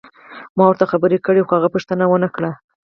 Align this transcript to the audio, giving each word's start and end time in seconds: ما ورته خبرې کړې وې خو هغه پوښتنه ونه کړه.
ما 0.55 0.63
ورته 0.67 0.85
خبرې 0.91 1.17
کړې 1.25 1.39
وې 1.41 1.47
خو 1.47 1.53
هغه 1.57 1.69
پوښتنه 1.75 2.03
ونه 2.07 2.29
کړه. 2.35 2.51